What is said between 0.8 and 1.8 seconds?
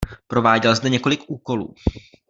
několik úkolů.